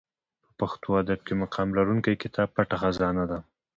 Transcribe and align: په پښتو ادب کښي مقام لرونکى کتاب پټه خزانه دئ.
په 0.47 0.51
پښتو 0.59 0.87
ادب 1.01 1.19
کښي 1.27 1.35
مقام 1.43 1.67
لرونکى 1.77 2.13
کتاب 2.23 2.47
پټه 2.55 2.75
خزانه 2.81 3.23
دئ. 3.29 3.41